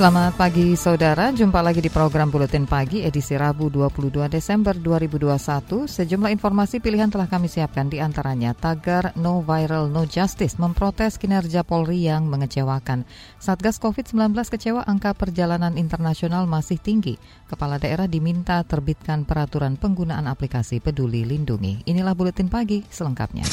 [0.00, 5.84] Selamat pagi saudara, jumpa lagi di program Buletin Pagi edisi Rabu 22 Desember 2021.
[5.84, 11.68] Sejumlah informasi pilihan telah kami siapkan di antaranya tagar No Viral No Justice memprotes kinerja
[11.68, 13.04] Polri yang mengecewakan.
[13.36, 17.20] Satgas COVID-19 kecewa angka perjalanan internasional masih tinggi.
[17.44, 21.84] Kepala daerah diminta terbitkan peraturan penggunaan aplikasi peduli lindungi.
[21.84, 23.44] Inilah Buletin Pagi selengkapnya.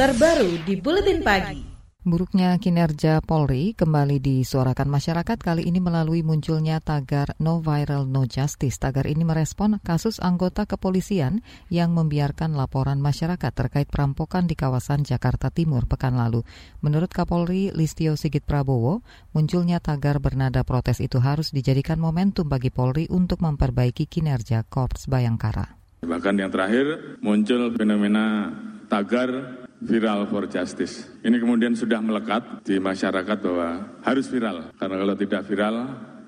[0.00, 1.69] Terbaru di Buletin Pagi.
[2.00, 8.80] Buruknya kinerja Polri kembali disuarakan masyarakat kali ini melalui munculnya tagar No Viral No Justice.
[8.80, 15.52] Tagar ini merespon kasus anggota kepolisian yang membiarkan laporan masyarakat terkait perampokan di kawasan Jakarta
[15.52, 16.40] Timur pekan lalu.
[16.80, 19.04] Menurut Kapolri Listio Sigit Prabowo,
[19.36, 25.76] munculnya tagar bernada protes itu harus dijadikan momentum bagi Polri untuk memperbaiki kinerja Korps Bayangkara.
[26.00, 28.56] Bahkan yang terakhir muncul fenomena
[28.88, 31.08] tagar viral for justice.
[31.24, 35.76] Ini kemudian sudah melekat di masyarakat bahwa harus viral, karena kalau tidak viral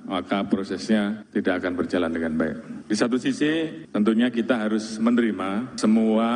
[0.02, 2.56] maka prosesnya tidak akan berjalan dengan baik.
[2.90, 6.28] Di satu sisi, tentunya kita harus menerima semua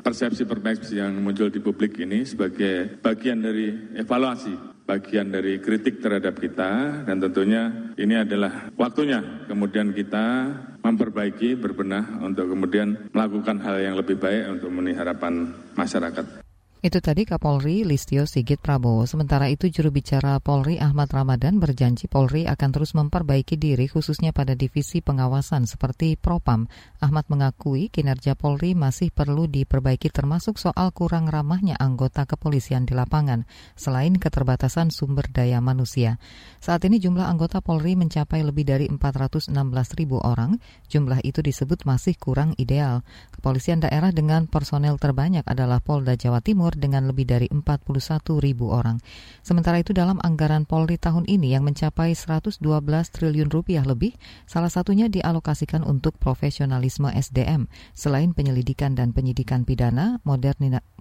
[0.00, 4.56] persepsi-persepsi yang muncul di publik ini sebagai bagian dari evaluasi,
[4.88, 10.48] bagian dari kritik terhadap kita, dan tentunya ini adalah waktunya kemudian kita
[10.80, 16.49] memperbaiki, berbenah untuk kemudian melakukan hal yang lebih baik untuk memenuhi harapan masyarakat.
[16.80, 19.04] Itu tadi Kapolri Listio Sigit Prabowo.
[19.04, 24.56] Sementara itu juru bicara Polri Ahmad Ramadan berjanji Polri akan terus memperbaiki diri khususnya pada
[24.56, 26.72] divisi pengawasan seperti Propam.
[27.04, 33.44] Ahmad mengakui kinerja Polri masih perlu diperbaiki termasuk soal kurang ramahnya anggota kepolisian di lapangan
[33.76, 36.16] selain keterbatasan sumber daya manusia.
[36.64, 39.52] Saat ini jumlah anggota Polri mencapai lebih dari 416
[40.00, 40.56] ribu orang.
[40.88, 43.04] Jumlah itu disebut masih kurang ideal.
[43.36, 48.70] Kepolisian daerah dengan personel terbanyak adalah Polda Jawa Timur Timur dengan lebih dari 41 ribu
[48.70, 49.02] orang.
[49.42, 52.62] Sementara itu dalam anggaran Polri tahun ini yang mencapai 112
[53.10, 54.14] triliun rupiah lebih,
[54.46, 60.22] salah satunya dialokasikan untuk profesionalisme SDM, selain penyelidikan dan penyidikan pidana,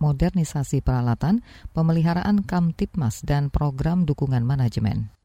[0.01, 1.45] modernisasi peralatan,
[1.77, 5.18] pemeliharaan Kamtipmas, dan program dukungan manajemen.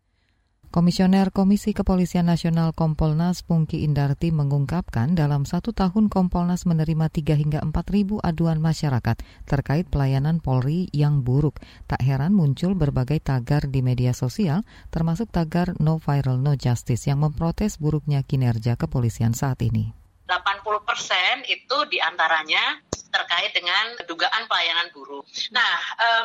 [0.74, 7.60] Komisioner Komisi Kepolisian Nasional Kompolnas Pungki Indarti mengungkapkan dalam satu tahun Kompolnas menerima 3 hingga
[7.62, 11.62] 4 ribu aduan masyarakat terkait pelayanan Polri yang buruk.
[11.86, 17.22] Tak heran muncul berbagai tagar di media sosial, termasuk tagar No Viral No Justice yang
[17.22, 20.03] memprotes buruknya kinerja kepolisian saat ini.
[20.26, 22.80] 80 persen itu di antaranya
[23.14, 25.22] terkait dengan dugaan pelayanan buruh.
[25.54, 25.74] Nah,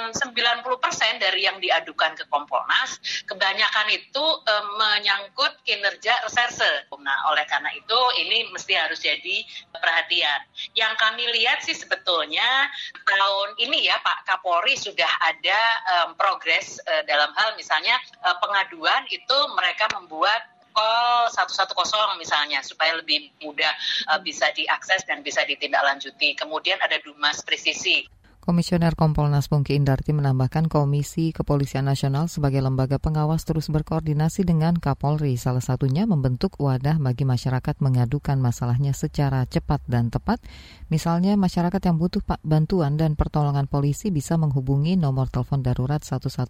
[0.01, 2.97] um, 90 persen dari yang diadukan ke Kompolnas,
[3.29, 6.89] kebanyakan itu um, menyangkut kinerja reserse.
[6.97, 10.41] Nah, oleh karena itu ini mesti harus jadi perhatian.
[10.73, 12.65] Yang kami lihat sih sebetulnya
[13.05, 15.61] tahun ini ya Pak Kapolri sudah ada
[15.93, 21.75] um, progres uh, dalam hal misalnya uh, pengaduan itu mereka membuat call 110
[22.15, 23.73] misalnya supaya lebih mudah
[24.15, 26.39] uh, bisa diakses dan bisa ditindaklanjuti.
[26.39, 28.07] Kemudian ada Dumas Presisi.
[28.39, 35.37] Komisioner Kompolnas Pungki Indarti menambahkan Komisi Kepolisian Nasional sebagai lembaga pengawas terus berkoordinasi dengan Kapolri,
[35.37, 40.41] salah satunya membentuk wadah bagi masyarakat mengadukan masalahnya secara cepat dan tepat.
[40.89, 46.49] Misalnya masyarakat yang butuh bantuan dan pertolongan polisi bisa menghubungi nomor telepon darurat 110,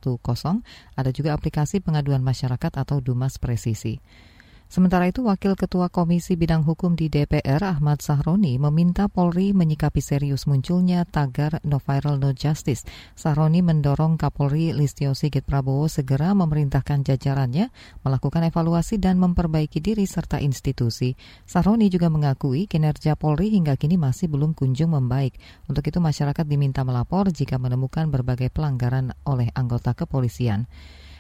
[0.96, 4.00] ada juga aplikasi pengaduan masyarakat atau Dumas Presisi.
[4.69, 10.46] Sementara itu, Wakil Ketua Komisi Bidang Hukum di DPR, Ahmad Sahroni, meminta Polri menyikapi serius
[10.46, 12.85] munculnya tagar No Viral No Justice.
[13.18, 17.74] Sahroni mendorong Kapolri Listio Sigit Prabowo segera memerintahkan jajarannya
[18.06, 21.18] melakukan evaluasi dan memperbaiki diri serta institusi.
[21.50, 25.34] Sahroni juga mengakui kinerja Polri hingga kini masih belum kunjung membaik.
[25.66, 30.69] Untuk itu, masyarakat diminta melapor jika menemukan berbagai pelanggaran oleh anggota kepolisian.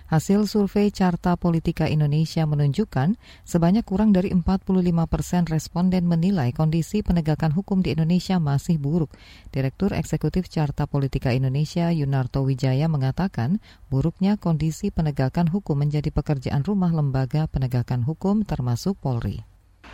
[0.09, 3.13] Hasil survei Carta Politika Indonesia menunjukkan
[3.45, 4.65] sebanyak kurang dari 45
[5.05, 9.13] persen responden menilai kondisi penegakan hukum di Indonesia masih buruk.
[9.53, 13.61] Direktur Eksekutif Carta Politika Indonesia Yunarto Wijaya mengatakan
[13.93, 19.45] buruknya kondisi penegakan hukum menjadi pekerjaan rumah lembaga penegakan hukum termasuk Polri.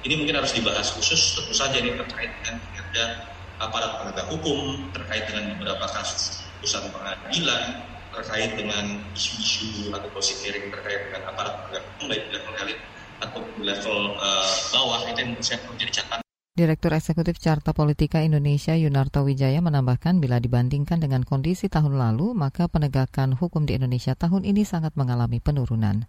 [0.07, 3.19] Ini mungkin harus dibahas khusus tentu saja ini terkait dengan kinerja
[3.59, 7.83] aparat penegak hukum, terkait dengan beberapa kasus putusan pengadilan,
[8.15, 10.07] terkait dengan isu-isu atau
[10.43, 12.79] hearing terkait dengan aparat penegak hukum baik di level elit
[13.19, 16.23] atau di level uh, bawah itu yang saya perlu jadi catatan
[16.55, 22.71] Direktur Eksekutif Carta Politika Indonesia Yunarto Wijaya menambahkan bila dibandingkan dengan kondisi tahun lalu, maka
[22.71, 26.07] penegakan hukum di Indonesia tahun ini sangat mengalami penurunan.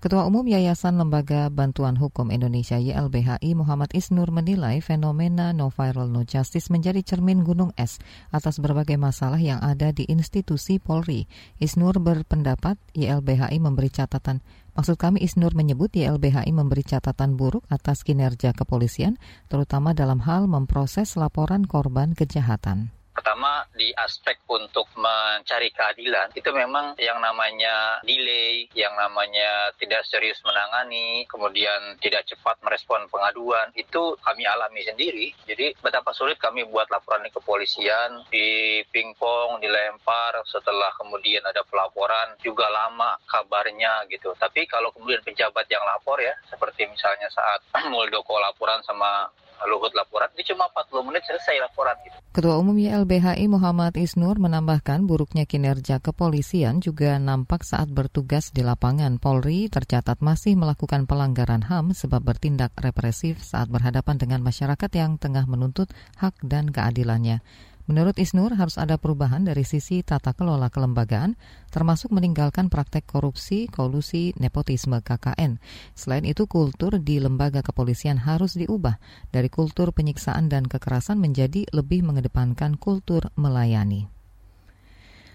[0.00, 6.24] Ketua Umum Yayasan Lembaga Bantuan Hukum Indonesia YLBHI Muhammad Isnur menilai fenomena no viral no
[6.24, 8.00] justice menjadi cermin gunung es
[8.32, 11.28] atas berbagai masalah yang ada di institusi Polri.
[11.60, 14.40] Isnur berpendapat YLBHI memberi catatan
[14.72, 19.20] Maksud kami Isnur menyebut YLBHI memberi catatan buruk atas kinerja kepolisian,
[19.52, 22.88] terutama dalam hal memproses laporan korban kejahatan.
[23.20, 30.40] Pertama di aspek untuk mencari keadilan itu memang yang namanya delay, yang namanya tidak serius
[30.40, 35.36] menangani, kemudian tidak cepat merespon pengaduan itu kami alami sendiri.
[35.44, 42.40] Jadi betapa sulit kami buat laporan di kepolisian, di pingpong, dilempar, setelah kemudian ada pelaporan
[42.40, 44.32] juga lama kabarnya gitu.
[44.40, 47.60] Tapi kalau kemudian pejabat yang lapor ya, seperti misalnya saat
[47.92, 49.28] Muldoko laporan sama
[49.68, 51.96] Luhut laporan, ini cuma 40 menit selesai laporan.
[52.06, 52.16] Gitu.
[52.30, 59.20] Ketua Umum YLBHI Muhammad Isnur menambahkan buruknya kinerja kepolisian juga nampak saat bertugas di lapangan.
[59.20, 65.44] Polri tercatat masih melakukan pelanggaran HAM sebab bertindak represif saat berhadapan dengan masyarakat yang tengah
[65.44, 67.44] menuntut hak dan keadilannya.
[67.90, 71.34] Menurut Isnur harus ada perubahan dari sisi tata kelola kelembagaan,
[71.74, 75.58] termasuk meninggalkan praktek korupsi, kolusi, nepotisme KKN.
[75.98, 78.94] Selain itu, kultur di lembaga kepolisian harus diubah
[79.34, 84.06] dari kultur penyiksaan dan kekerasan menjadi lebih mengedepankan kultur melayani.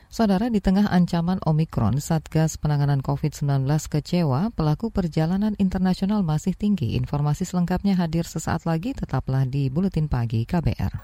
[0.07, 6.95] Saudara, di tengah ancaman Omikron, Satgas Penanganan COVID-19 kecewa, pelaku perjalanan internasional masih tinggi.
[6.95, 11.03] Informasi selengkapnya hadir sesaat lagi, tetaplah di Buletin Pagi KBR.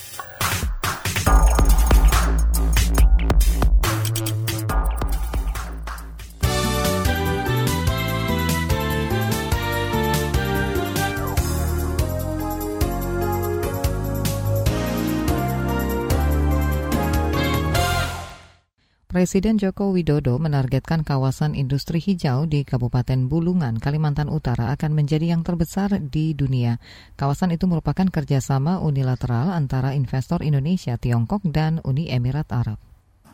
[19.21, 25.45] Presiden Joko Widodo menargetkan kawasan industri hijau di Kabupaten Bulungan, Kalimantan Utara akan menjadi yang
[25.45, 26.81] terbesar di dunia.
[27.21, 32.81] Kawasan itu merupakan kerjasama unilateral antara investor Indonesia, Tiongkok, dan Uni Emirat Arab.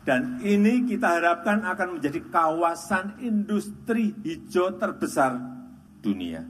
[0.03, 5.39] Dan ini kita harapkan akan menjadi kawasan industri hijau terbesar
[6.03, 6.43] dunia.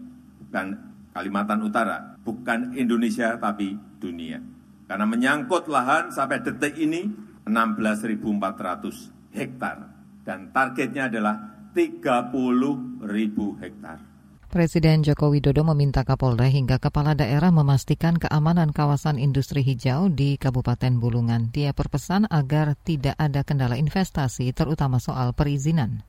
[0.50, 0.66] Bukan
[1.14, 4.42] Kalimantan Utara, bukan Indonesia tapi dunia.
[4.90, 7.06] Karena menyangkut lahan sampai detik ini
[7.46, 9.90] 16.400 hektar
[10.28, 11.36] dan targetnya adalah
[11.72, 14.00] 30 ribu hektar.
[14.48, 21.04] Presiden Joko Widodo meminta Kapolda hingga kepala daerah memastikan keamanan kawasan industri hijau di Kabupaten
[21.04, 21.52] Bulungan.
[21.52, 26.08] Dia berpesan agar tidak ada kendala investasi, terutama soal perizinan.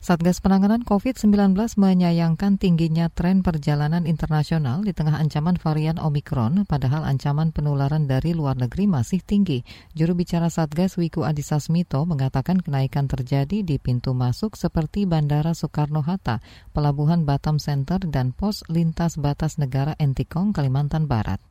[0.00, 7.52] Satgas Penanganan COVID-19 menyayangkan tingginya tren perjalanan internasional di tengah ancaman varian Omikron, padahal ancaman
[7.52, 9.60] penularan dari luar negeri masih tinggi.
[9.92, 16.40] Juru bicara Satgas Wiku Adhisa Smito mengatakan kenaikan terjadi di pintu masuk seperti Bandara Soekarno-Hatta,
[16.72, 21.49] Pelabuhan Batam Center, dan pos lintas batas negara Entikong, Kalimantan Barat.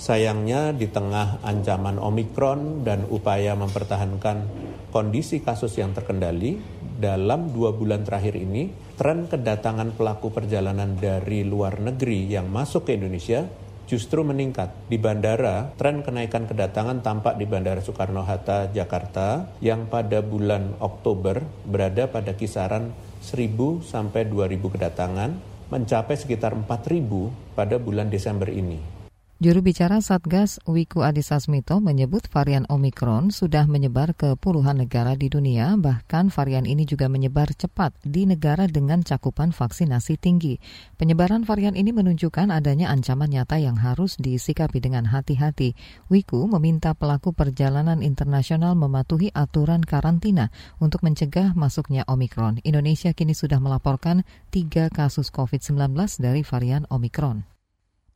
[0.00, 4.48] Sayangnya di tengah ancaman Omikron dan upaya mempertahankan
[4.88, 6.56] kondisi kasus yang terkendali,
[6.96, 12.96] dalam dua bulan terakhir ini, tren kedatangan pelaku perjalanan dari luar negeri yang masuk ke
[12.96, 13.44] Indonesia
[13.84, 14.72] justru meningkat.
[14.88, 22.08] Di bandara, tren kenaikan kedatangan tampak di Bandara Soekarno-Hatta, Jakarta, yang pada bulan Oktober berada
[22.08, 25.30] pada kisaran 1.000 sampai 2.000 kedatangan,
[25.68, 28.99] mencapai sekitar 4.000 pada bulan Desember ini.
[29.40, 35.32] Juru bicara Satgas Wiku Adhisa Smito menyebut varian Omikron sudah menyebar ke puluhan negara di
[35.32, 40.60] dunia, bahkan varian ini juga menyebar cepat di negara dengan cakupan vaksinasi tinggi.
[41.00, 45.72] Penyebaran varian ini menunjukkan adanya ancaman nyata yang harus disikapi dengan hati-hati.
[46.12, 50.52] Wiku meminta pelaku perjalanan internasional mematuhi aturan karantina
[50.84, 52.60] untuk mencegah masuknya Omikron.
[52.60, 54.20] Indonesia kini sudah melaporkan
[54.52, 57.59] tiga kasus COVID-19 dari varian Omikron.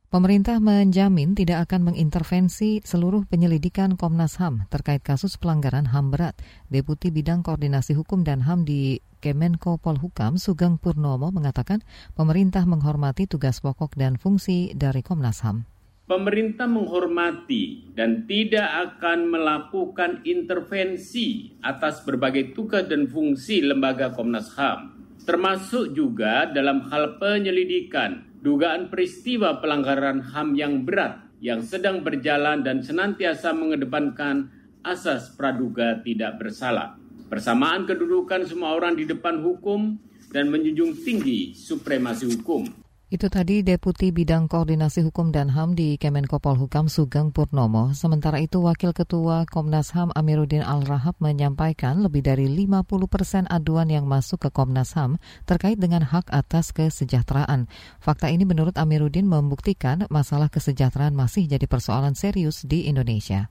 [0.05, 6.37] Pemerintah menjamin tidak akan mengintervensi seluruh penyelidikan Komnas HAM terkait kasus pelanggaran HAM berat.
[6.69, 11.81] Deputi Bidang Koordinasi Hukum dan HAM di Kemenko Polhukam Sugeng Purnomo mengatakan
[12.13, 15.65] pemerintah menghormati tugas pokok dan fungsi dari Komnas HAM.
[16.05, 25.01] Pemerintah menghormati dan tidak akan melakukan intervensi atas berbagai tugas dan fungsi lembaga Komnas HAM,
[25.25, 32.85] termasuk juga dalam hal penyelidikan dugaan peristiwa pelanggaran HAM yang berat yang sedang berjalan dan
[32.85, 34.53] senantiasa mengedepankan
[34.85, 37.01] asas praduga tidak bersalah.
[37.25, 39.97] persamaan kedudukan semua orang di depan hukum,
[40.35, 42.84] dan menjunjung tinggi supremasi hukum.
[43.15, 47.95] Itu tadi Deputi Bidang Koordinasi Hukum dan HAM di Kemenko Polhukam Sugeng Purnomo.
[47.95, 54.03] Sementara itu Wakil Ketua Komnas HAM Amiruddin Al-Rahab menyampaikan lebih dari 50 persen aduan yang
[54.03, 55.15] masuk ke Komnas HAM
[55.47, 57.71] terkait dengan hak atas kesejahteraan.
[58.03, 63.47] Fakta ini menurut Amiruddin membuktikan masalah kesejahteraan masih jadi persoalan serius di Indonesia.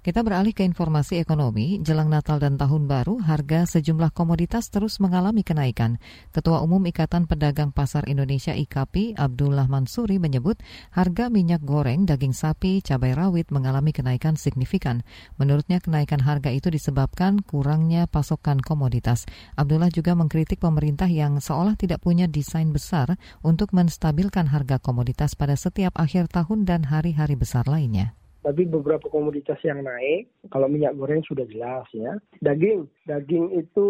[0.00, 1.76] Kita beralih ke informasi ekonomi.
[1.84, 6.00] Jelang Natal dan Tahun Baru, harga sejumlah komoditas terus mengalami kenaikan.
[6.32, 10.56] Ketua Umum Ikatan Pedagang Pasar Indonesia IKAPI, Abdullah Mansuri menyebut
[10.96, 15.04] harga minyak goreng, daging sapi, cabai rawit mengalami kenaikan signifikan.
[15.36, 19.28] Menurutnya kenaikan harga itu disebabkan kurangnya pasokan komoditas.
[19.52, 25.60] Abdullah juga mengkritik pemerintah yang seolah tidak punya desain besar untuk menstabilkan harga komoditas pada
[25.60, 31.20] setiap akhir tahun dan hari-hari besar lainnya tapi beberapa komoditas yang naik, kalau minyak goreng
[31.24, 32.16] sudah jelas ya.
[32.40, 33.86] Daging, daging itu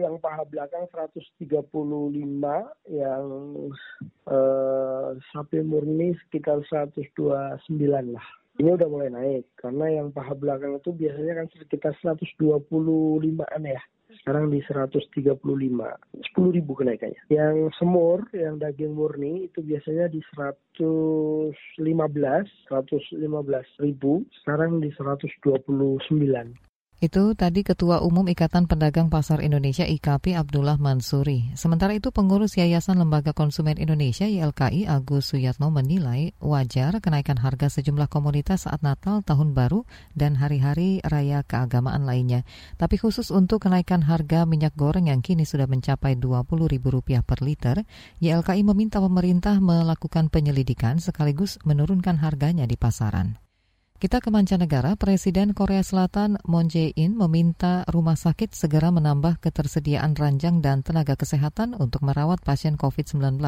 [0.00, 1.40] yang paha belakang 135,
[2.92, 3.24] yang
[4.28, 7.64] eh, sapi murni sekitar 129
[8.12, 8.28] lah.
[8.58, 13.82] Ini udah mulai naik, karena yang paha belakang itu biasanya kan sekitar 125-an ya
[14.20, 17.20] sekarang di 135 10 ribu kenaikannya.
[17.28, 24.24] Yang semur yang daging murni itu biasanya di 115 115 ribu.
[24.40, 26.67] Sekarang di 129
[26.98, 31.54] itu tadi Ketua Umum Ikatan Pedagang Pasar Indonesia IKP Abdullah Mansuri.
[31.54, 38.10] Sementara itu pengurus Yayasan Lembaga Konsumen Indonesia YLKI Agus Suyatno menilai wajar kenaikan harga sejumlah
[38.10, 39.86] komoditas saat Natal, Tahun Baru,
[40.18, 42.42] dan hari-hari raya keagamaan lainnya.
[42.82, 47.76] Tapi khusus untuk kenaikan harga minyak goreng yang kini sudah mencapai Rp20.000 per liter,
[48.18, 53.47] YLKI meminta pemerintah melakukan penyelidikan sekaligus menurunkan harganya di pasaran.
[53.98, 60.62] Kita ke mancanegara, Presiden Korea Selatan Moon Jae-in meminta rumah sakit segera menambah ketersediaan ranjang
[60.62, 63.42] dan tenaga kesehatan untuk merawat pasien COVID-19.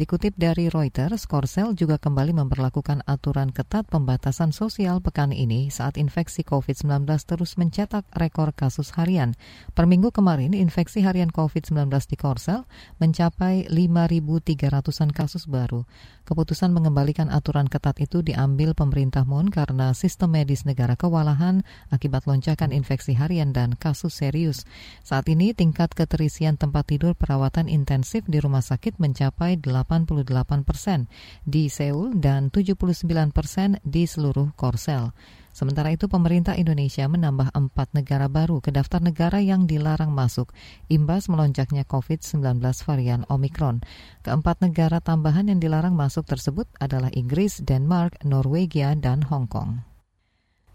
[0.00, 6.40] Dikutip dari Reuters, Korsel juga kembali memperlakukan aturan ketat pembatasan sosial pekan ini saat infeksi
[6.40, 9.36] COVID-19 terus mencetak rekor kasus harian.
[9.76, 12.64] Per minggu kemarin, infeksi harian COVID-19 di Korsel
[12.96, 15.84] mencapai 5.300-an kasus baru.
[16.22, 22.70] Keputusan mengembalikan aturan ketat itu diambil pemerintah Moon karena sistem medis negara kewalahan akibat lonjakan
[22.70, 24.62] infeksi harian dan kasus serius.
[25.02, 31.10] Saat ini tingkat keterisian tempat tidur perawatan intensif di rumah sakit mencapai 88 persen
[31.42, 33.02] di Seoul dan 79
[33.34, 35.10] persen di seluruh Korsel.
[35.52, 40.48] Sementara itu, pemerintah Indonesia menambah empat negara baru ke daftar negara yang dilarang masuk,
[40.88, 43.84] imbas melonjaknya COVID-19 varian Omicron.
[44.24, 49.84] Keempat negara tambahan yang dilarang masuk tersebut adalah Inggris, Denmark, Norwegia, dan Hong Kong.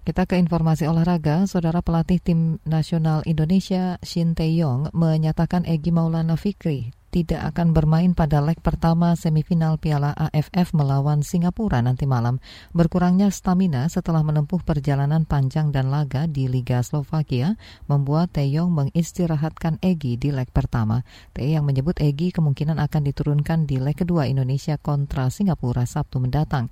[0.07, 6.96] Kita ke informasi olahraga, saudara pelatih tim nasional Indonesia Shin Tae-yong menyatakan Egi Maulana Fikri
[7.07, 12.43] tidak akan bermain pada leg pertama semifinal Piala AFF melawan Singapura nanti malam.
[12.75, 17.55] Berkurangnya stamina setelah menempuh perjalanan panjang dan laga di Liga Slovakia
[17.87, 21.01] membuat Taeyong mengistirahatkan Egi di leg pertama.
[21.37, 26.67] yang menyebut Egi kemungkinan akan diturunkan di leg kedua Indonesia kontra Singapura Sabtu mendatang.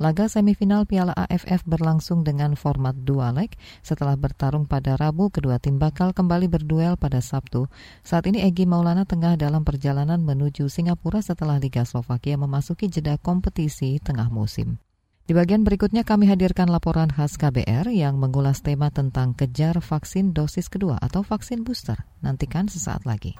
[0.00, 3.52] Laga semifinal Piala AFF berlangsung dengan format dua leg.
[3.84, 7.68] Setelah bertarung pada Rabu, kedua tim bakal kembali berduel pada Sabtu.
[8.00, 14.00] Saat ini Egi Maulana tengah dalam perjalanan menuju Singapura setelah Liga Slovakia memasuki jeda kompetisi
[14.00, 14.80] tengah musim.
[15.28, 20.72] Di bagian berikutnya kami hadirkan laporan khas KBR yang mengulas tema tentang kejar vaksin dosis
[20.72, 22.08] kedua atau vaksin booster.
[22.24, 23.36] Nantikan sesaat lagi.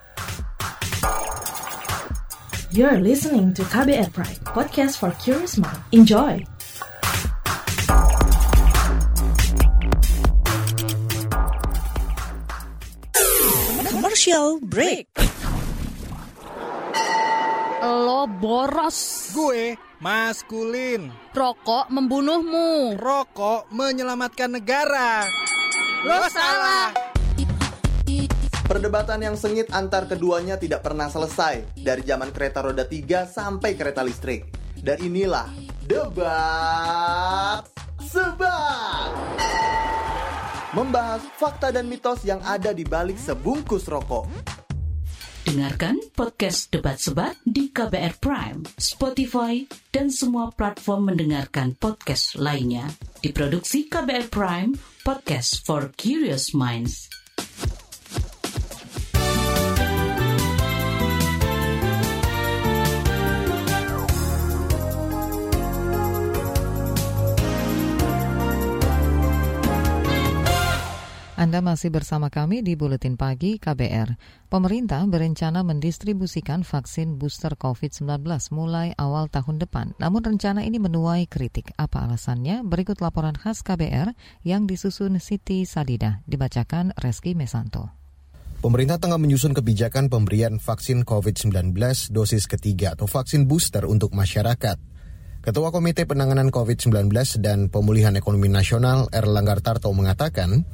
[2.70, 5.82] You're listening to KBR Pride, podcast for curious mind.
[5.90, 6.38] Enjoy!
[13.90, 15.10] Commercial break.
[17.82, 19.34] Lo boros.
[19.34, 21.10] Gue maskulin.
[21.34, 22.94] Rokok membunuhmu.
[22.94, 25.26] Rokok menyelamatkan negara.
[26.06, 27.10] Lo, Lo salah.
[28.70, 34.06] Perdebatan yang sengit antar keduanya tidak pernah selesai dari zaman kereta roda 3 sampai kereta
[34.06, 34.46] listrik.
[34.78, 35.50] Dan inilah
[35.90, 37.66] debat
[37.98, 39.10] sebat.
[40.70, 44.30] Membahas fakta dan mitos yang ada di balik sebungkus rokok.
[45.42, 52.86] Dengarkan podcast Debat Sebat di KBR Prime, Spotify, dan semua platform mendengarkan podcast lainnya.
[53.18, 57.19] Diproduksi KBR Prime, podcast for curious minds.
[71.40, 74.12] Anda masih bersama kami di Buletin Pagi KBR.
[74.52, 79.97] Pemerintah berencana mendistribusikan vaksin booster COVID-19 mulai awal tahun depan.
[79.97, 81.73] Namun rencana ini menuai kritik.
[81.80, 82.61] Apa alasannya?
[82.61, 84.12] Berikut laporan khas KBR
[84.44, 86.20] yang disusun Siti Sadida.
[86.28, 87.88] Dibacakan Reski Mesanto.
[88.61, 91.73] Pemerintah tengah menyusun kebijakan pemberian vaksin COVID-19
[92.12, 94.76] dosis ketiga atau vaksin booster untuk masyarakat.
[95.40, 97.09] Ketua Komite Penanganan COVID-19
[97.40, 100.68] dan Pemulihan Ekonomi Nasional Erlangga Tarto mengatakan,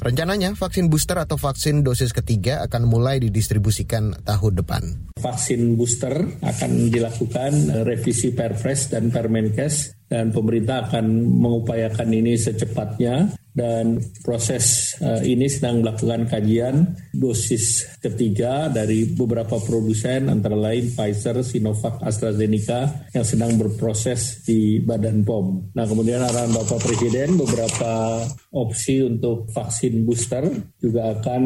[0.00, 4.82] Rencananya vaksin booster atau vaksin dosis ketiga akan mulai didistribusikan tahun depan.
[5.20, 11.04] Vaksin booster akan dilakukan eh, revisi Perpres dan Permenkes dan pemerintah akan
[11.36, 20.32] mengupayakan ini secepatnya dan proses uh, ini sedang melakukan kajian dosis ketiga dari beberapa produsen
[20.32, 25.76] antara lain Pfizer, Sinovac, AstraZeneca yang sedang berproses di Badan POM.
[25.76, 28.24] Nah kemudian arahan Bapak Presiden beberapa
[28.56, 30.48] opsi untuk vaksin booster
[30.80, 31.42] juga akan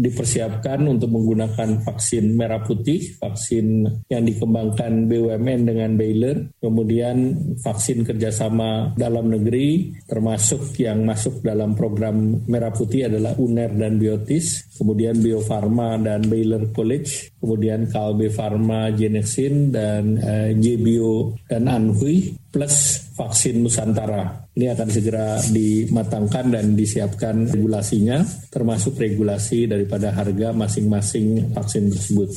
[0.00, 8.96] dipersiapkan untuk menggunakan vaksin merah putih, vaksin yang dikembangkan BUMN dengan Baylor, kemudian vaksin kerjasama
[8.96, 15.42] dalam negeri termasuk yang masuk dalam program Merah Putih adalah UNER dan Biotis, kemudian Bio
[15.42, 23.66] Farma dan Baylor College, kemudian Kalbe Farma, Genexin, dan uh, JBio dan Anhui, plus vaksin
[23.66, 24.46] Nusantara.
[24.54, 32.30] Ini akan segera dimatangkan dan disiapkan regulasinya, termasuk regulasi daripada harga masing-masing vaksin tersebut.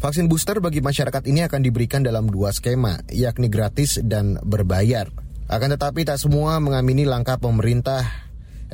[0.00, 5.08] Vaksin booster bagi masyarakat ini akan diberikan dalam dua skema, yakni gratis dan berbayar.
[5.48, 8.24] Akan tetapi tak semua mengamini langkah pemerintah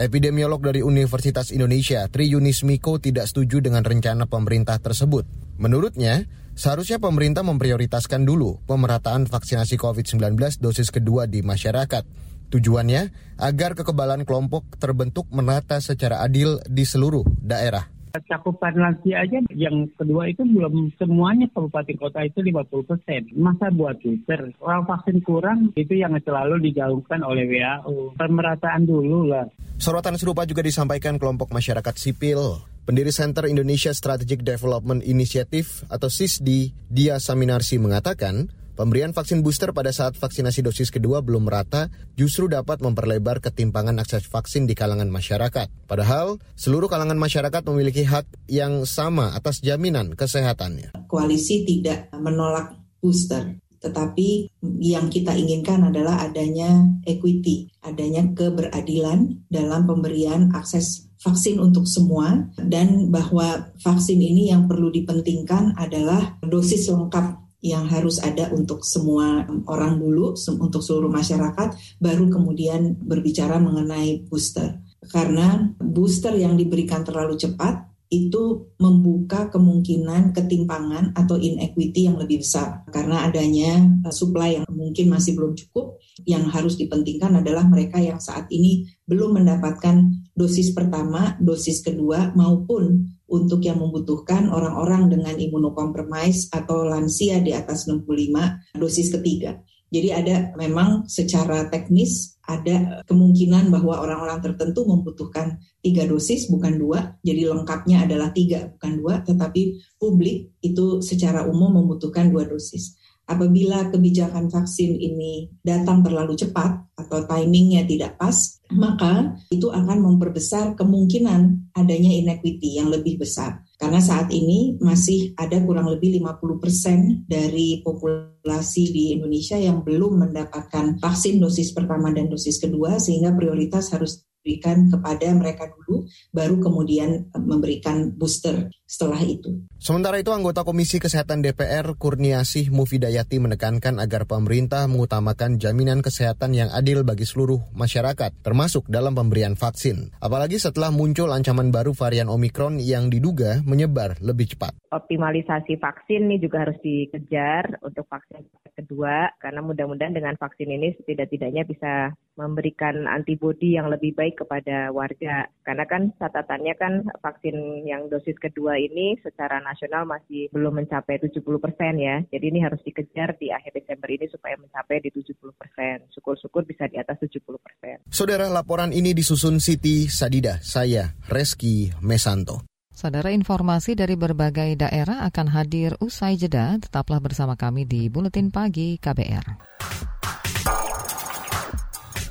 [0.00, 5.28] Epidemiolog dari Universitas Indonesia, Tri Yunis Miko tidak setuju dengan rencana pemerintah tersebut.
[5.61, 6.25] Menurutnya,
[6.57, 12.09] seharusnya pemerintah memprioritaskan dulu pemerataan vaksinasi COVID-19 dosis kedua di masyarakat.
[12.49, 13.12] Tujuannya
[13.45, 20.31] agar kekebalan kelompok terbentuk merata secara adil di seluruh daerah cakupan lansia aja yang kedua
[20.31, 23.23] itu belum semuanya kabupaten kota itu 50 persen.
[23.38, 24.50] Masa buat booster?
[24.59, 28.19] Orang vaksin kurang itu yang selalu digaungkan oleh WHO.
[28.19, 29.47] Pemerataan dulu lah.
[29.81, 32.61] Sorotan serupa juga disampaikan kelompok masyarakat sipil.
[32.85, 39.93] Pendiri Center Indonesia Strategic Development Initiative atau SISDI, Dia Saminarsi mengatakan, Pemberian vaksin booster pada
[39.93, 45.69] saat vaksinasi dosis kedua belum merata justru dapat memperlebar ketimpangan akses vaksin di kalangan masyarakat.
[45.85, 50.97] Padahal, seluruh kalangan masyarakat memiliki hak yang sama atas jaminan kesehatannya.
[51.12, 52.73] Koalisi tidak menolak
[53.05, 54.49] booster, tetapi
[54.81, 63.12] yang kita inginkan adalah adanya equity, adanya keberadilan dalam pemberian akses vaksin untuk semua dan
[63.12, 70.01] bahwa vaksin ini yang perlu dipentingkan adalah dosis lengkap yang harus ada untuk semua orang
[70.01, 74.81] dulu, untuk seluruh masyarakat, baru kemudian berbicara mengenai booster.
[75.12, 82.83] Karena booster yang diberikan terlalu cepat itu membuka kemungkinan ketimpangan atau inequity yang lebih besar
[82.90, 88.18] karena adanya uh, supply yang mungkin masih belum cukup yang harus dipentingkan adalah mereka yang
[88.18, 96.51] saat ini belum mendapatkan dosis pertama, dosis kedua maupun untuk yang membutuhkan orang-orang dengan imunokompromis
[96.51, 99.62] atau lansia di atas 65 dosis ketiga.
[99.90, 107.19] Jadi ada memang secara teknis ada kemungkinan bahwa orang-orang tertentu membutuhkan tiga dosis bukan dua,
[107.23, 113.00] jadi lengkapnya adalah tiga bukan dua, tetapi publik itu secara umum membutuhkan dua dosis.
[113.31, 120.75] Apabila kebijakan vaksin ini datang terlalu cepat atau timingnya tidak pas, maka itu akan memperbesar
[120.75, 123.62] kemungkinan adanya inequity yang lebih besar.
[123.79, 130.99] Karena saat ini masih ada kurang lebih 50% dari populasi di Indonesia yang belum mendapatkan
[130.99, 136.03] vaksin dosis pertama dan dosis kedua, sehingga prioritas harus diberikan kepada mereka dulu,
[136.35, 139.62] baru kemudian memberikan booster setelah itu.
[139.79, 146.74] Sementara itu, anggota Komisi Kesehatan DPR Kurniasih Mufidayati menekankan agar pemerintah mengutamakan jaminan kesehatan yang
[146.74, 150.11] adil bagi seluruh masyarakat, termasuk dalam pemberian vaksin.
[150.18, 154.74] Apalagi setelah muncul ancaman baru varian Omikron yang diduga menyebar lebih cepat.
[154.90, 158.42] Optimalisasi vaksin ini juga harus dikejar untuk vaksin
[158.74, 161.92] kedua, karena mudah-mudahan dengan vaksin ini setidak-tidaknya bisa
[162.35, 165.46] memberikan antibodi yang lebih baik kepada warga.
[165.62, 171.43] Karena kan catatannya kan vaksin yang dosis kedua ini secara nasional masih belum mencapai 70
[171.61, 172.25] persen ya.
[172.33, 176.09] Jadi ini harus dikejar di akhir Desember ini supaya mencapai di 70 persen.
[176.16, 178.01] Syukur-syukur bisa di atas 70 persen.
[178.09, 180.62] Saudara, laporan ini disusun Siti Sadida.
[180.64, 182.64] Saya, Reski Mesanto.
[182.90, 186.77] Saudara informasi dari berbagai daerah akan hadir usai jeda.
[186.77, 189.73] Tetaplah bersama kami di Buletin Pagi KBR.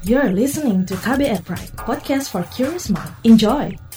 [0.05, 3.11] You're listening to KBR Pride, podcast for curious mind.
[3.27, 3.88] Enjoy!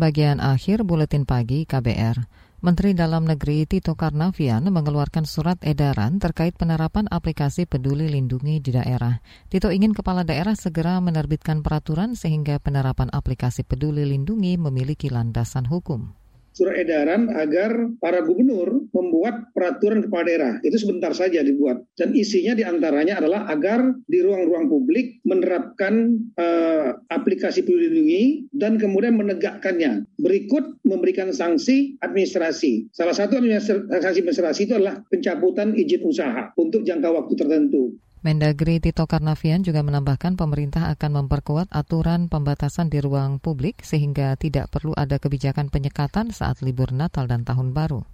[0.00, 2.24] Bagian akhir buletin pagi KBR.
[2.64, 9.20] Menteri Dalam Negeri Tito Karnavian mengeluarkan surat edaran terkait penerapan aplikasi Peduli Lindungi di daerah.
[9.52, 16.19] Tito ingin kepala daerah segera menerbitkan peraturan sehingga penerapan aplikasi Peduli Lindungi memiliki landasan hukum
[16.60, 17.72] surat edaran agar
[18.04, 20.52] para gubernur membuat peraturan kepala daerah.
[20.60, 21.80] Itu sebentar saja dibuat.
[21.96, 28.76] Dan isinya di antaranya adalah agar di ruang-ruang publik menerapkan uh, aplikasi peduli lindungi dan
[28.76, 30.04] kemudian menegakkannya.
[30.20, 32.92] Berikut memberikan sanksi administrasi.
[32.92, 37.96] Salah satu sanksi administrasi itu adalah pencabutan izin usaha untuk jangka waktu tertentu.
[38.20, 44.68] Mendagri Tito Karnavian juga menambahkan pemerintah akan memperkuat aturan pembatasan di ruang publik sehingga tidak
[44.68, 48.04] perlu ada kebijakan penyekatan saat libur Natal dan Tahun Baru.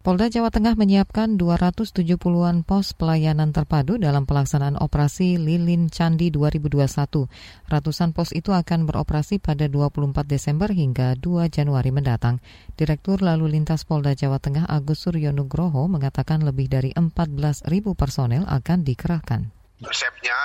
[0.00, 7.28] Polda Jawa Tengah menyiapkan 270-an pos pelayanan terpadu dalam pelaksanaan operasi Lilin Candi 2021.
[7.68, 12.40] Ratusan pos itu akan beroperasi pada 24 Desember hingga 2 Januari mendatang.
[12.80, 18.80] Direktur Lalu Lintas Polda Jawa Tengah Agus Suryo Nugroho mengatakan lebih dari 14.000 personel akan
[18.80, 19.52] dikerahkan.
[19.84, 20.40] Konsepnya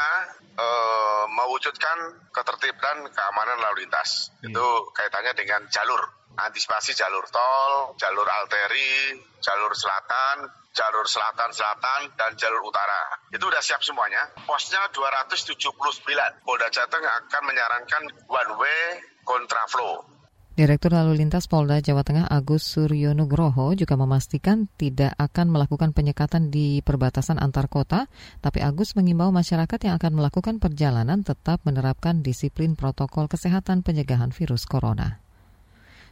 [0.59, 4.35] uh, mewujudkan ketertiban keamanan lalu lintas.
[4.43, 4.51] Hmm.
[4.51, 12.67] Itu kaitannya dengan jalur antisipasi jalur tol, jalur alteri, jalur selatan, jalur selatan-selatan, dan jalur
[12.67, 13.15] utara.
[13.31, 14.27] Itu sudah siap semuanya.
[14.43, 15.55] Posnya 279.
[16.43, 18.79] Polda Jateng akan menyarankan one way
[19.23, 20.15] kontraflow.
[20.55, 26.47] Direktur Lalu Lintas Polda Jawa Tengah Agus Suryo Nugroho juga memastikan tidak akan melakukan penyekatan
[26.47, 28.07] di perbatasan antar kota,
[28.39, 34.63] tapi Agus mengimbau masyarakat yang akan melakukan perjalanan tetap menerapkan disiplin protokol kesehatan pencegahan virus
[34.63, 35.24] corona.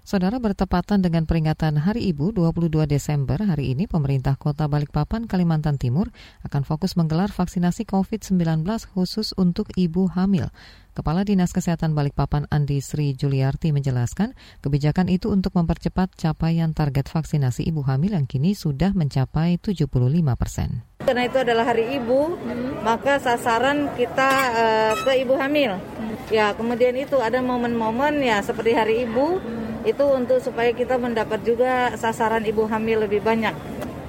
[0.04, 6.12] Saudara bertepatan dengan peringatan Hari Ibu 22 Desember hari ini pemerintah Kota Balikpapan Kalimantan Timur
[6.44, 10.52] akan fokus menggelar vaksinasi COVID-19 khusus untuk ibu hamil.
[10.92, 17.64] Kepala Dinas Kesehatan Balikpapan Andi Sri Juliarti menjelaskan kebijakan itu untuk mempercepat capaian target vaksinasi
[17.64, 19.88] ibu hamil yang kini sudah mencapai 75
[20.36, 20.84] persen.
[21.00, 22.36] Karena itu adalah hari ibu,
[22.84, 25.80] maka sasaran kita uh, ke ibu hamil.
[26.28, 29.40] Ya, kemudian itu ada momen-momen ya seperti hari ibu,
[29.84, 33.56] itu untuk supaya kita mendapat juga sasaran ibu hamil lebih banyak.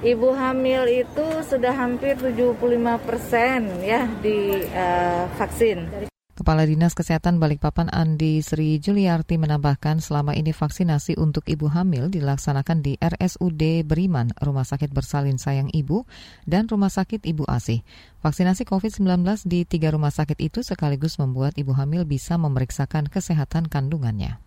[0.05, 2.61] Ibu hamil itu sudah hampir 75
[3.09, 6.11] persen ya di uh, vaksin.
[6.35, 12.83] Kepala Dinas Kesehatan Balikpapan Andi Sri Juliarti menambahkan selama ini vaksinasi untuk ibu hamil dilaksanakan
[12.83, 16.05] di RSUD Beriman, Rumah Sakit Bersalin Sayang Ibu,
[16.45, 17.81] dan Rumah Sakit Ibu Asih.
[18.21, 24.44] Vaksinasi COVID-19 di tiga rumah sakit itu sekaligus membuat ibu hamil bisa memeriksakan kesehatan kandungannya.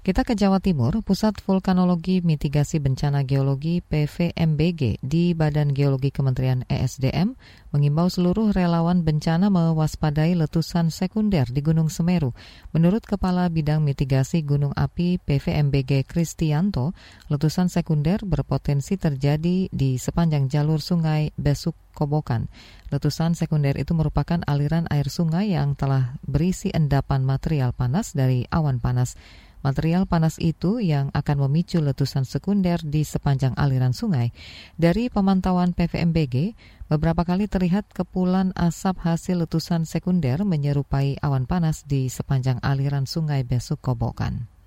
[0.00, 7.36] Kita ke Jawa Timur, Pusat Vulkanologi Mitigasi Bencana Geologi PVMBG di Badan Geologi Kementerian ESDM
[7.68, 12.32] mengimbau seluruh relawan bencana mewaspadai letusan sekunder di Gunung Semeru.
[12.72, 16.96] Menurut Kepala Bidang Mitigasi Gunung Api PVMBG Kristianto,
[17.28, 22.48] letusan sekunder berpotensi terjadi di sepanjang jalur sungai Besuk Kobokan.
[22.88, 28.80] Letusan sekunder itu merupakan aliran air sungai yang telah berisi endapan material panas dari awan
[28.80, 29.20] panas.
[29.60, 34.32] Material panas itu yang akan memicu letusan sekunder di sepanjang aliran sungai.
[34.80, 36.56] Dari pemantauan PVMBG,
[36.88, 43.44] beberapa kali terlihat kepulan asap hasil letusan sekunder menyerupai awan panas di sepanjang aliran sungai
[43.44, 44.59] Besuk Kobokan.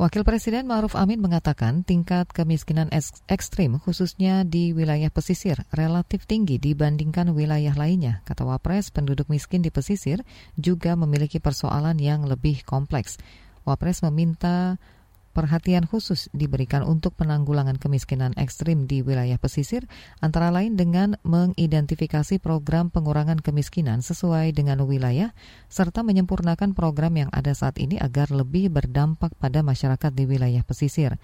[0.00, 2.88] Wakil Presiden Ma'ruf Amin mengatakan tingkat kemiskinan
[3.28, 8.24] ekstrim khususnya di wilayah pesisir relatif tinggi dibandingkan wilayah lainnya.
[8.24, 10.24] Kata Wapres, penduduk miskin di pesisir
[10.56, 13.20] juga memiliki persoalan yang lebih kompleks.
[13.68, 14.80] Wapres meminta
[15.30, 19.86] perhatian khusus diberikan untuk penanggulangan kemiskinan ekstrim di wilayah pesisir,
[20.18, 25.32] antara lain dengan mengidentifikasi program pengurangan kemiskinan sesuai dengan wilayah,
[25.70, 31.16] serta menyempurnakan program yang ada saat ini agar lebih berdampak pada masyarakat di wilayah pesisir.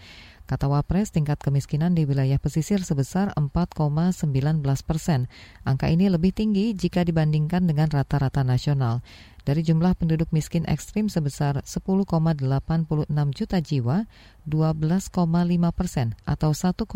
[0.47, 5.27] Kata Wapres, tingkat kemiskinan di wilayah pesisir sebesar 4,19 persen.
[5.67, 9.03] Angka ini lebih tinggi jika dibandingkan dengan rata-rata nasional.
[9.43, 12.47] Dari jumlah penduduk miskin ekstrim sebesar 10,86
[13.35, 14.07] juta jiwa,
[14.47, 15.13] 12,5
[15.75, 16.87] persen atau 1,3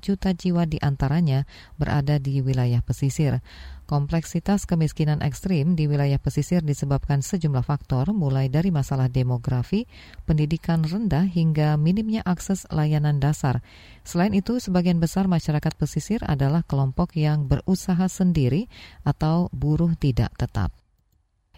[0.00, 1.44] juta jiwa di antaranya
[1.76, 3.44] berada di wilayah pesisir.
[3.86, 9.86] Kompleksitas kemiskinan ekstrim di wilayah pesisir disebabkan sejumlah faktor mulai dari masalah demografi,
[10.26, 13.62] pendidikan rendah hingga minimnya akses layanan dasar.
[14.02, 18.66] Selain itu, sebagian besar masyarakat pesisir adalah kelompok yang berusaha sendiri
[19.06, 20.74] atau buruh tidak tetap.